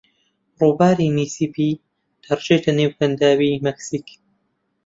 ڕووباری 0.59 1.07
میسیسیپی 1.15 1.69
دەڕژێتە 2.23 2.71
نێو 2.77 2.91
کەنداوی 2.97 3.61
مەکسیک. 3.65 4.07